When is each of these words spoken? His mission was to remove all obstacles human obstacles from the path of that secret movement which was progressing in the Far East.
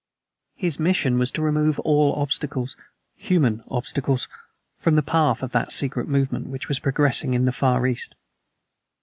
His 0.55 0.79
mission 0.79 1.19
was 1.19 1.29
to 1.33 1.43
remove 1.43 1.79
all 1.81 2.13
obstacles 2.19 2.75
human 3.13 3.61
obstacles 3.69 4.27
from 4.79 4.95
the 4.95 5.03
path 5.03 5.43
of 5.43 5.51
that 5.51 5.71
secret 5.71 6.07
movement 6.07 6.47
which 6.47 6.67
was 6.67 6.79
progressing 6.79 7.35
in 7.35 7.45
the 7.45 7.51
Far 7.51 7.85
East. 7.85 8.15